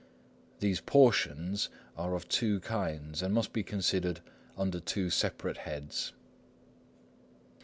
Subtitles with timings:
[0.61, 4.21] These portions are of two kinds, and must be considered
[4.57, 6.11] under two separate heads.